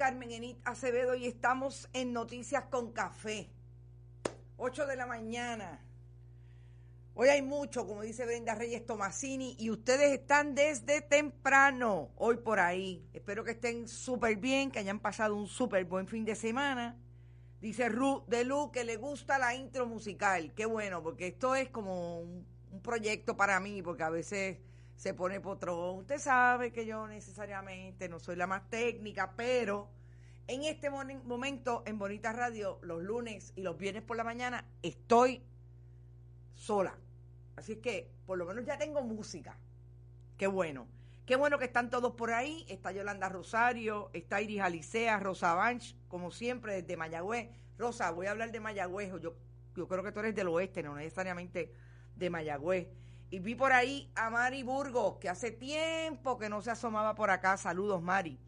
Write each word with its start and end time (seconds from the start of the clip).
Carmen 0.00 0.32
Enit 0.32 0.56
Acevedo 0.64 1.14
y 1.14 1.26
estamos 1.26 1.90
en 1.92 2.14
Noticias 2.14 2.64
con 2.70 2.90
Café. 2.90 3.50
8 4.56 4.86
de 4.86 4.96
la 4.96 5.04
mañana. 5.04 5.84
Hoy 7.12 7.28
hay 7.28 7.42
mucho, 7.42 7.86
como 7.86 8.00
dice 8.00 8.24
Brenda 8.24 8.54
Reyes 8.54 8.86
Tomasini, 8.86 9.56
y 9.58 9.68
ustedes 9.68 10.18
están 10.18 10.54
desde 10.54 11.02
temprano, 11.02 12.12
hoy 12.16 12.38
por 12.38 12.60
ahí. 12.60 13.06
Espero 13.12 13.44
que 13.44 13.50
estén 13.50 13.88
súper 13.88 14.38
bien, 14.38 14.70
que 14.70 14.78
hayan 14.78 15.00
pasado 15.00 15.36
un 15.36 15.46
súper 15.46 15.84
buen 15.84 16.08
fin 16.08 16.24
de 16.24 16.34
semana. 16.34 16.96
Dice 17.60 17.90
Ru 17.90 18.24
de 18.26 18.44
Lu 18.44 18.72
que 18.72 18.84
le 18.84 18.96
gusta 18.96 19.38
la 19.38 19.54
intro 19.54 19.84
musical. 19.84 20.54
Qué 20.54 20.64
bueno, 20.64 21.02
porque 21.02 21.26
esto 21.26 21.54
es 21.54 21.68
como 21.68 22.20
un, 22.20 22.46
un 22.72 22.80
proyecto 22.80 23.36
para 23.36 23.60
mí, 23.60 23.82
porque 23.82 24.04
a 24.04 24.08
veces 24.08 24.60
se 25.00 25.14
pone 25.14 25.40
potrón. 25.40 26.00
Usted 26.00 26.18
sabe 26.18 26.72
que 26.72 26.84
yo 26.84 27.08
necesariamente 27.08 28.06
no 28.06 28.18
soy 28.18 28.36
la 28.36 28.46
más 28.46 28.68
técnica, 28.68 29.32
pero 29.34 29.88
en 30.46 30.62
este 30.64 30.90
momento 30.90 31.82
en 31.86 31.98
Bonita 31.98 32.34
Radio, 32.34 32.78
los 32.82 33.02
lunes 33.02 33.54
y 33.56 33.62
los 33.62 33.78
viernes 33.78 34.02
por 34.02 34.18
la 34.18 34.24
mañana, 34.24 34.66
estoy 34.82 35.42
sola. 36.52 36.98
Así 37.56 37.76
que 37.76 38.10
por 38.26 38.36
lo 38.36 38.44
menos 38.44 38.66
ya 38.66 38.76
tengo 38.76 39.00
música. 39.00 39.56
Qué 40.36 40.46
bueno. 40.46 40.86
Qué 41.24 41.34
bueno 41.34 41.58
que 41.58 41.64
están 41.64 41.88
todos 41.88 42.12
por 42.12 42.30
ahí. 42.30 42.66
Está 42.68 42.92
Yolanda 42.92 43.30
Rosario, 43.30 44.10
está 44.12 44.42
Iris 44.42 44.60
Alicea, 44.60 45.18
Rosa 45.18 45.54
Banch, 45.54 45.96
como 46.08 46.30
siempre, 46.30 46.82
desde 46.82 46.98
Mayagüez. 46.98 47.48
Rosa, 47.78 48.10
voy 48.10 48.26
a 48.26 48.32
hablar 48.32 48.52
de 48.52 48.60
Mayagüez. 48.60 49.10
Yo, 49.22 49.34
yo 49.74 49.88
creo 49.88 50.02
que 50.02 50.12
tú 50.12 50.20
eres 50.20 50.34
del 50.34 50.48
oeste, 50.48 50.82
no 50.82 50.94
necesariamente 50.94 51.72
de 52.16 52.28
Mayagüez. 52.28 52.88
Y 53.32 53.38
vi 53.38 53.54
por 53.54 53.72
ahí 53.72 54.10
a 54.16 54.28
Mari 54.28 54.64
Burgos, 54.64 55.18
que 55.18 55.28
hace 55.28 55.52
tiempo 55.52 56.36
que 56.36 56.48
no 56.48 56.62
se 56.62 56.72
asomaba 56.72 57.14
por 57.14 57.30
acá. 57.30 57.56
Saludos, 57.56 58.02
Mari. 58.02 58.40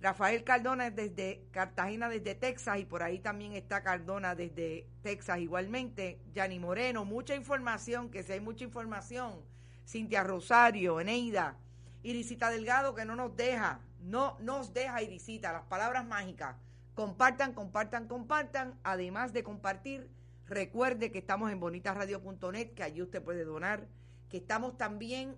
Rafael 0.00 0.44
Cardona 0.44 0.90
desde 0.90 1.46
Cartagena, 1.50 2.08
desde 2.08 2.34
Texas, 2.34 2.78
y 2.78 2.86
por 2.86 3.02
ahí 3.02 3.18
también 3.18 3.52
está 3.52 3.82
Cardona 3.82 4.34
desde 4.34 4.88
Texas 5.02 5.38
igualmente. 5.40 6.20
Yani 6.32 6.58
Moreno, 6.58 7.04
mucha 7.04 7.34
información, 7.34 8.10
que 8.10 8.22
si 8.22 8.32
hay 8.32 8.40
mucha 8.40 8.64
información. 8.64 9.42
Cintia 9.86 10.22
Rosario, 10.22 11.00
Eneida, 11.00 11.58
Irisita 12.02 12.50
Delgado, 12.50 12.94
que 12.94 13.04
no 13.04 13.16
nos 13.16 13.36
deja, 13.36 13.80
no 14.00 14.38
nos 14.40 14.72
deja 14.72 15.02
Irisita, 15.02 15.52
las 15.52 15.64
palabras 15.64 16.06
mágicas. 16.06 16.56
Compartan, 16.94 17.52
compartan, 17.52 18.08
compartan. 18.08 18.78
Además 18.84 19.34
de 19.34 19.44
compartir, 19.44 20.10
recuerde 20.46 21.12
que 21.12 21.18
estamos 21.18 21.52
en 21.52 21.60
bonitasradio.net, 21.60 22.72
que 22.72 22.82
allí 22.82 23.02
usted 23.02 23.22
puede 23.22 23.44
donar 23.44 23.86
que 24.34 24.38
estamos 24.38 24.76
también 24.76 25.36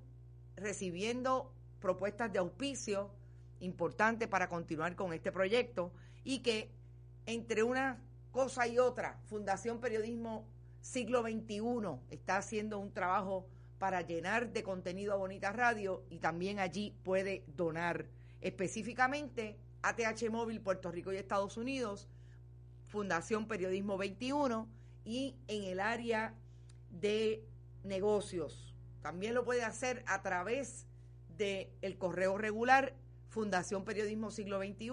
recibiendo 0.56 1.52
propuestas 1.80 2.32
de 2.32 2.38
auspicio 2.38 3.10
importantes 3.60 4.26
para 4.26 4.48
continuar 4.48 4.96
con 4.96 5.12
este 5.12 5.30
proyecto 5.30 5.92
y 6.24 6.38
que 6.38 6.70
entre 7.26 7.62
una 7.62 8.02
cosa 8.32 8.66
y 8.66 8.78
otra, 8.78 9.20
Fundación 9.26 9.82
Periodismo 9.82 10.48
Siglo 10.80 11.20
XXI 11.20 11.60
está 12.08 12.38
haciendo 12.38 12.78
un 12.78 12.90
trabajo 12.90 13.46
para 13.76 14.00
llenar 14.00 14.50
de 14.54 14.62
contenido 14.62 15.12
a 15.12 15.16
Bonita 15.16 15.52
Radio 15.52 16.02
y 16.08 16.16
también 16.20 16.58
allí 16.58 16.96
puede 17.02 17.44
donar 17.48 18.06
específicamente 18.40 19.58
ATH 19.82 20.30
Móvil 20.30 20.62
Puerto 20.62 20.90
Rico 20.90 21.12
y 21.12 21.16
Estados 21.16 21.58
Unidos, 21.58 22.08
Fundación 22.86 23.46
Periodismo 23.46 23.98
21 23.98 24.66
y 25.04 25.36
en 25.48 25.64
el 25.64 25.80
área 25.80 26.32
de 26.88 27.44
negocios. 27.84 28.72
También 29.06 29.34
lo 29.34 29.44
puede 29.44 29.62
hacer 29.62 30.02
a 30.08 30.20
través 30.20 30.84
del 31.38 31.68
el 31.80 31.96
correo 31.96 32.38
regular 32.38 32.92
Fundación 33.28 33.84
Periodismo 33.84 34.32
Siglo 34.32 34.58
XXI 34.58 34.90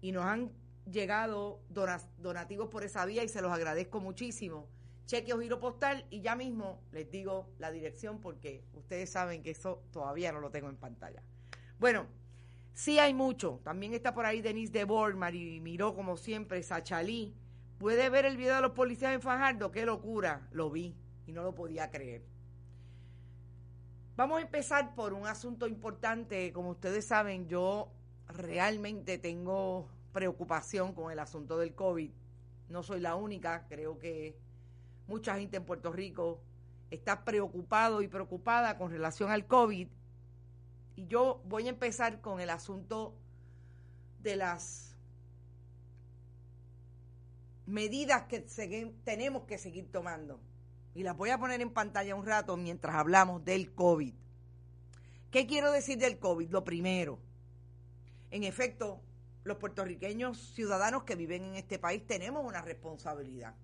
y 0.00 0.12
nos 0.12 0.24
han 0.24 0.52
llegado 0.88 1.60
donativos 1.68 2.68
por 2.68 2.84
esa 2.84 3.04
vía 3.04 3.24
y 3.24 3.28
se 3.28 3.42
los 3.42 3.50
agradezco 3.50 3.98
muchísimo. 3.98 4.68
Cheque 5.06 5.32
o 5.32 5.40
giro 5.40 5.58
postal 5.58 6.06
y 6.08 6.20
ya 6.20 6.36
mismo 6.36 6.80
les 6.92 7.10
digo 7.10 7.50
la 7.58 7.72
dirección 7.72 8.20
porque 8.20 8.62
ustedes 8.74 9.10
saben 9.10 9.42
que 9.42 9.50
eso 9.50 9.82
todavía 9.90 10.30
no 10.30 10.38
lo 10.38 10.52
tengo 10.52 10.68
en 10.68 10.76
pantalla. 10.76 11.20
Bueno, 11.80 12.06
sí 12.74 13.00
hay 13.00 13.12
mucho. 13.12 13.60
También 13.64 13.92
está 13.92 14.14
por 14.14 14.24
ahí 14.24 14.40
Denise 14.40 14.72
de 14.72 14.86
Mari 14.86 15.58
Miró 15.58 15.96
como 15.96 16.16
siempre, 16.16 16.62
Sachalí. 16.62 17.34
¿Puede 17.78 18.08
ver 18.08 18.24
el 18.24 18.36
video 18.36 18.54
de 18.54 18.62
los 18.62 18.70
policías 18.70 19.12
en 19.12 19.20
Fajardo? 19.20 19.72
¡Qué 19.72 19.84
locura! 19.84 20.46
Lo 20.52 20.70
vi 20.70 20.94
y 21.26 21.32
no 21.32 21.42
lo 21.42 21.56
podía 21.56 21.90
creer. 21.90 22.35
Vamos 24.16 24.38
a 24.38 24.40
empezar 24.40 24.94
por 24.94 25.12
un 25.12 25.26
asunto 25.26 25.66
importante. 25.66 26.50
Como 26.54 26.70
ustedes 26.70 27.04
saben, 27.04 27.48
yo 27.48 27.92
realmente 28.28 29.18
tengo 29.18 29.90
preocupación 30.12 30.94
con 30.94 31.12
el 31.12 31.18
asunto 31.18 31.58
del 31.58 31.74
COVID. 31.74 32.10
No 32.70 32.82
soy 32.82 33.00
la 33.00 33.14
única, 33.14 33.66
creo 33.68 33.98
que 33.98 34.38
mucha 35.06 35.36
gente 35.36 35.58
en 35.58 35.66
Puerto 35.66 35.92
Rico 35.92 36.40
está 36.90 37.26
preocupado 37.26 38.00
y 38.00 38.08
preocupada 38.08 38.78
con 38.78 38.90
relación 38.90 39.30
al 39.30 39.46
COVID. 39.46 39.86
Y 40.96 41.06
yo 41.08 41.42
voy 41.44 41.66
a 41.66 41.70
empezar 41.70 42.22
con 42.22 42.40
el 42.40 42.48
asunto 42.48 43.14
de 44.20 44.36
las 44.36 44.96
medidas 47.66 48.22
que 48.28 48.46
tenemos 49.04 49.42
que 49.42 49.58
seguir 49.58 49.92
tomando 49.92 50.40
y 50.96 51.02
las 51.02 51.14
voy 51.14 51.28
a 51.28 51.38
poner 51.38 51.60
en 51.60 51.70
pantalla 51.70 52.14
un 52.14 52.24
rato 52.24 52.56
mientras 52.56 52.96
hablamos 52.96 53.44
del 53.44 53.74
COVID. 53.74 54.14
¿Qué 55.30 55.46
quiero 55.46 55.70
decir 55.70 55.98
del 55.98 56.18
COVID? 56.18 56.48
Lo 56.48 56.64
primero, 56.64 57.18
en 58.30 58.44
efecto, 58.44 59.02
los 59.44 59.58
puertorriqueños 59.58 60.38
ciudadanos 60.54 61.04
que 61.04 61.14
viven 61.14 61.44
en 61.44 61.56
este 61.56 61.78
país 61.78 62.06
tenemos 62.06 62.46
una 62.46 62.62
responsabilidad. 62.62 63.54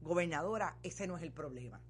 Gobernadora, 0.00 0.76
ese 0.84 1.08
no 1.08 1.16
es 1.16 1.24
el 1.24 1.32
problema. 1.32 1.80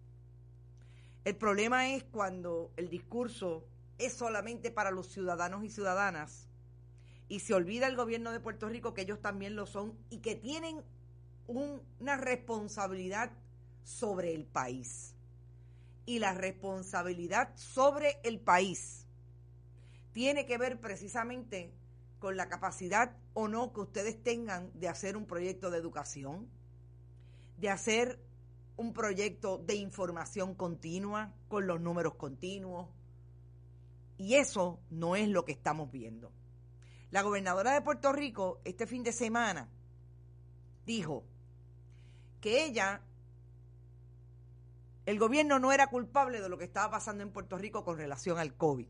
El 1.26 1.36
problema 1.36 1.90
es 1.90 2.02
cuando 2.04 2.72
el 2.78 2.88
discurso 2.88 3.66
es 3.98 4.14
solamente 4.14 4.70
para 4.70 4.90
los 4.90 5.08
ciudadanos 5.08 5.62
y 5.62 5.68
ciudadanas 5.68 6.48
y 7.28 7.40
se 7.40 7.52
olvida 7.52 7.86
el 7.86 7.96
gobierno 7.96 8.32
de 8.32 8.40
Puerto 8.40 8.66
Rico 8.66 8.94
que 8.94 9.02
ellos 9.02 9.20
también 9.20 9.56
lo 9.56 9.66
son 9.66 9.92
y 10.08 10.20
que 10.20 10.36
tienen 10.36 10.82
una 11.48 12.16
responsabilidad 12.16 13.30
sobre 13.86 14.34
el 14.34 14.44
país. 14.44 15.14
Y 16.04 16.18
la 16.18 16.34
responsabilidad 16.34 17.56
sobre 17.56 18.18
el 18.24 18.40
país 18.40 19.06
tiene 20.12 20.44
que 20.44 20.58
ver 20.58 20.80
precisamente 20.80 21.72
con 22.18 22.36
la 22.36 22.48
capacidad 22.48 23.16
o 23.34 23.48
no 23.48 23.72
que 23.72 23.80
ustedes 23.80 24.22
tengan 24.22 24.70
de 24.74 24.88
hacer 24.88 25.16
un 25.16 25.26
proyecto 25.26 25.70
de 25.70 25.78
educación, 25.78 26.48
de 27.58 27.70
hacer 27.70 28.18
un 28.76 28.92
proyecto 28.92 29.58
de 29.58 29.76
información 29.76 30.54
continua, 30.54 31.32
con 31.48 31.66
los 31.66 31.80
números 31.80 32.14
continuos. 32.14 32.88
Y 34.18 34.34
eso 34.34 34.80
no 34.90 35.16
es 35.16 35.28
lo 35.28 35.44
que 35.44 35.52
estamos 35.52 35.90
viendo. 35.92 36.32
La 37.10 37.22
gobernadora 37.22 37.72
de 37.72 37.82
Puerto 37.82 38.12
Rico 38.12 38.60
este 38.64 38.86
fin 38.86 39.02
de 39.02 39.12
semana 39.12 39.68
dijo 40.84 41.24
que 42.40 42.64
ella 42.64 43.02
el 45.06 45.18
gobierno 45.18 45.58
no 45.58 45.72
era 45.72 45.86
culpable 45.86 46.40
de 46.40 46.48
lo 46.48 46.58
que 46.58 46.64
estaba 46.64 46.90
pasando 46.90 47.22
en 47.22 47.30
Puerto 47.30 47.56
Rico 47.56 47.84
con 47.84 47.96
relación 47.96 48.38
al 48.38 48.54
COVID. 48.54 48.88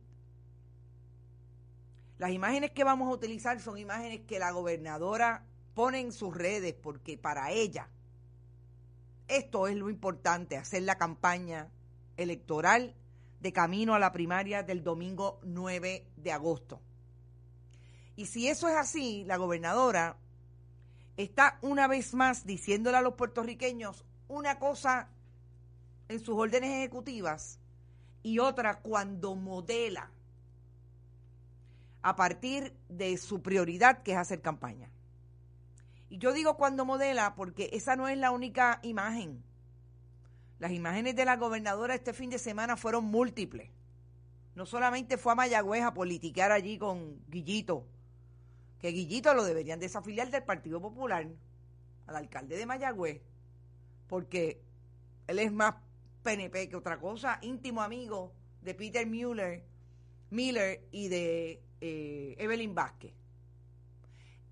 Las 2.19 2.31
imágenes 2.31 2.71
que 2.71 2.85
vamos 2.85 3.09
a 3.09 3.15
utilizar 3.15 3.61
son 3.61 3.77
imágenes 3.77 4.23
que 4.27 4.39
la 4.39 4.51
gobernadora 4.51 5.45
pone 5.75 6.01
en 6.01 6.13
sus 6.13 6.35
redes 6.35 6.75
porque 6.75 7.19
para 7.19 7.51
ella 7.53 7.89
esto 9.29 9.67
es 9.67 9.77
lo 9.77 9.91
importante, 9.91 10.57
hacer 10.57 10.83
la 10.83 10.97
campaña 10.97 11.69
electoral 12.17 12.95
de 13.41 13.53
camino 13.53 13.95
a 13.95 13.99
la 13.99 14.13
primaria 14.13 14.63
del 14.63 14.83
domingo 14.83 15.41
9 15.43 16.07
de 16.17 16.33
agosto. 16.33 16.81
Y 18.15 18.27
si 18.27 18.49
eso 18.49 18.69
es 18.69 18.77
así, 18.77 19.25
la 19.25 19.37
gobernadora 19.37 20.17
está 21.17 21.59
una 21.61 21.87
vez 21.87 22.15
más 22.15 22.47
diciéndole 22.47 22.97
a 22.97 23.03
los 23.03 23.15
puertorriqueños 23.15 24.05
una 24.29 24.59
cosa 24.59 25.11
en 26.09 26.21
sus 26.21 26.37
órdenes 26.37 26.71
ejecutivas 26.71 27.59
y 28.23 28.39
otra 28.39 28.81
cuando 28.81 29.35
modela 29.35 30.11
a 32.03 32.15
partir 32.17 32.73
de 32.89 33.17
su 33.17 33.43
prioridad 33.43 34.03
que 34.03 34.13
es 34.13 34.19
hacer 34.19 34.41
campaña. 34.41 34.89
Y 36.09 36.19
yo 36.19 36.33
digo 36.33 36.57
cuando 36.57 36.85
modela 36.85 37.35
porque 37.35 37.71
esa 37.73 37.97
no 37.97 38.09
es 38.09 38.17
la 38.17 38.31
única 38.31 38.79
imagen. 38.83 39.43
Las 40.59 40.71
imágenes 40.71 41.17
de 41.17 41.25
la 41.25 41.37
gobernadora 41.37 41.95
este 41.95 42.13
fin 42.13 42.31
de 42.31 42.39
semana 42.39 42.77
fueron 42.77 43.05
múltiples. 43.05 43.71
No 44.55 44.67
solamente 44.67 45.19
fue 45.19 45.33
a 45.33 45.35
Mayagüez 45.35 45.83
a 45.83 45.95
politiquear 45.95 46.51
allí 46.53 46.79
con 46.79 47.21
Guillito, 47.29 47.85
que 48.81 48.89
Guillito 48.89 49.35
lo 49.35 49.45
deberían 49.45 49.81
desafiliar 49.81 50.31
del 50.31 50.45
Partido 50.45 50.81
Popular 50.81 51.27
al 52.07 52.17
alcalde 52.17 52.57
de 52.57 52.67
Mayagüez, 52.67 53.21
porque 54.09 54.63
él 55.27 55.41
es 55.41 55.53
más 55.53 55.75
PNP 56.27 56.69
que 56.69 56.75
otra 56.75 56.99
cosa, 56.99 57.39
íntimo 57.41 57.83
amigo 57.83 58.33
de 58.61 58.75
Peter 58.75 59.07
Mueller, 59.07 59.63
Miller 60.31 60.83
y 60.91 61.07
de 61.07 61.63
eh, 61.81 62.35
Evelyn 62.39 62.75
Vázquez. 62.75 63.15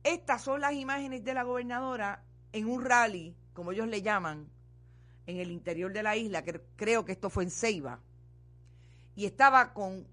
Estas 0.05 0.43
son 0.43 0.61
las 0.61 0.75
imágenes 0.75 1.25
de 1.25 1.35
la 1.35 1.43
gobernadora 1.43 2.23
en 2.53 2.69
un 2.69 2.85
rally, 2.85 3.35
como 3.55 3.73
ellos 3.73 3.89
le 3.89 4.03
llaman, 4.03 4.49
en 5.27 5.39
el 5.39 5.51
interior 5.51 5.93
de 5.93 6.05
la 6.05 6.17
isla, 6.17 6.45
que 6.45 6.61
creo 6.77 7.05
que 7.05 7.11
esto 7.11 7.29
fue 7.29 7.43
en 7.43 7.51
Ceiba. 7.51 7.99
Y 9.17 9.25
estaba 9.25 9.75
con 9.75 10.07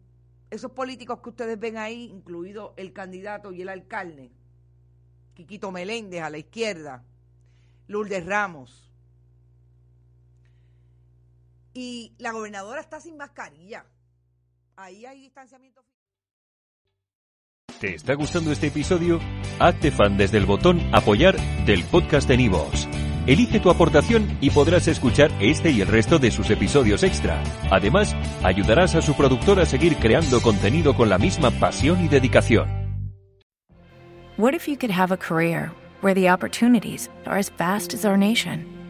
esos 0.50 0.72
políticos 0.72 1.20
que 1.22 1.30
ustedes 1.30 1.60
ven 1.60 1.78
ahí, 1.78 2.06
incluido 2.06 2.74
el 2.76 2.92
candidato 2.92 3.52
y 3.52 3.62
el 3.62 3.70
alcalde, 3.70 4.32
Quiquito 5.36 5.72
Meléndez 5.72 6.24
a 6.24 6.32
la 6.32 6.40
izquierda, 6.40 7.04
Lourdes 7.88 8.26
Ramos, 8.26 8.91
y 11.74 12.14
la 12.18 12.32
gobernadora 12.32 12.82
está 12.82 13.00
sin 13.00 13.18
mascarilla. 13.18 13.86
Ahí 14.76 15.06
hay 15.06 15.22
distanciamiento. 15.22 15.84
¿Te 17.80 17.96
está 17.96 18.14
gustando 18.14 18.52
este 18.52 18.68
episodio? 18.68 19.20
Hazte 19.60 19.92
fan 19.92 20.18
desde 20.18 20.38
el 20.38 20.46
botón 20.46 20.80
Apoyar 20.94 21.36
del 21.66 21.84
podcast 21.86 22.28
de 22.28 22.38
Nivos. 22.38 22.88
Elige 23.26 23.60
tu 23.60 23.70
aportación 23.70 24.38
y 24.42 24.50
podrás 24.50 24.88
escuchar 24.88 25.32
este 25.40 25.72
y 25.72 25.82
el 25.82 25.88
resto 25.88 26.20
de 26.20 26.32
sus 26.32 26.50
episodios 26.50 27.04
extra. 27.04 27.42
Además, 27.72 28.16
ayudarás 28.44 28.96
a 28.96 29.02
su 29.02 29.16
productor 29.16 29.60
a 29.60 29.66
seguir 29.66 29.98
creando 29.98 30.42
contenido 30.42 30.96
con 30.96 31.10
la 31.10 31.18
misma 31.18 31.52
pasión 31.52 32.04
y 32.04 32.08
dedicación. 32.08 32.68
What 34.38 34.54
if 34.54 34.68
you 34.68 34.76
could 34.76 34.92
have 34.92 35.14
a 35.14 35.18
career 35.18 35.72
where 36.02 36.16
the 36.16 36.32
opportunities 36.32 37.10
are 37.26 37.38
as 37.38 37.52
vast 37.58 37.94
as 37.94 38.06
our 38.06 38.18
nation? 38.18 38.81